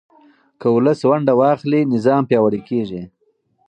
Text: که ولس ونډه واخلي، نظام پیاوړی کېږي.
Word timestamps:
که 0.59 0.67
ولس 0.75 0.99
ونډه 1.09 1.33
واخلي، 1.41 1.81
نظام 1.93 2.21
پیاوړی 2.29 2.61
کېږي. 2.69 3.01